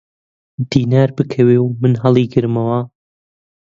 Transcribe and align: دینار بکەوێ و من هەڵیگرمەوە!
دینار 0.71 1.09
بکەوێ 1.17 1.57
و 1.61 1.67
من 1.81 1.93
هەڵیگرمەوە! 2.03 2.79